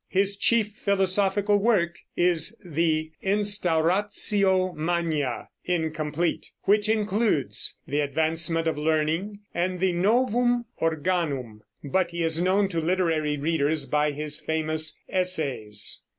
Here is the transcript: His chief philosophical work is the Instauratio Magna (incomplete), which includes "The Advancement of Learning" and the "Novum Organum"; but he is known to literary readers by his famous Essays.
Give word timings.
His 0.09 0.35
chief 0.35 0.73
philosophical 0.77 1.57
work 1.59 1.99
is 2.17 2.57
the 2.65 3.11
Instauratio 3.21 4.73
Magna 4.75 5.49
(incomplete), 5.63 6.49
which 6.63 6.89
includes 6.89 7.77
"The 7.85 7.99
Advancement 7.99 8.65
of 8.65 8.79
Learning" 8.79 9.41
and 9.53 9.79
the 9.79 9.91
"Novum 9.91 10.65
Organum"; 10.81 11.61
but 11.83 12.09
he 12.09 12.23
is 12.23 12.41
known 12.41 12.67
to 12.69 12.81
literary 12.81 13.37
readers 13.37 13.85
by 13.85 14.09
his 14.11 14.39
famous 14.39 14.99
Essays. 15.07 16.01